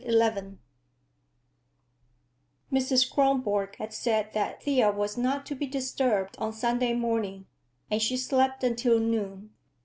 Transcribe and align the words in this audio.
XI 0.03 0.57
Mrs. 2.73 3.11
Kronborg 3.13 3.75
had 3.75 3.93
said 3.93 4.33
that 4.33 4.63
Thea 4.63 4.89
was 4.89 5.15
not 5.15 5.45
to 5.45 5.53
be 5.53 5.67
disturbed 5.67 6.35
on 6.39 6.53
Sunday 6.53 6.93
morning, 6.95 7.45
and 7.91 8.01
she 8.01 8.17
slept 8.17 8.63
until 8.63 8.99
noon. 8.99 9.51